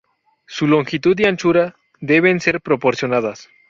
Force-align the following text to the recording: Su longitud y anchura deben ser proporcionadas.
Su 0.47 0.65
longitud 0.65 1.15
y 1.19 1.25
anchura 1.25 1.75
deben 1.99 2.39
ser 2.39 2.59
proporcionadas. 2.59 3.51